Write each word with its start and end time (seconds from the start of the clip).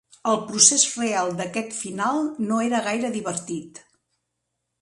El 0.29 0.37
procés 0.45 0.85
real 1.01 1.29
d'aquest 1.41 1.75
final 1.81 2.25
no 2.47 2.59
era 2.71 2.83
gaire 2.89 3.15
divertit. 3.19 3.83